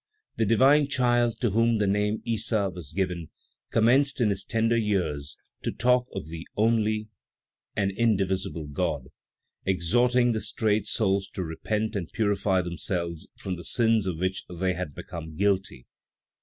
[0.37, 3.29] The divine child, to whom the name Issa was given,
[3.69, 7.09] commenced in his tender years to talk of the only
[7.75, 9.09] and indivisible God,
[9.63, 14.73] exhorting the strayed souls to repent and purify themselves from the sins of which they
[14.73, 15.85] had become guilty.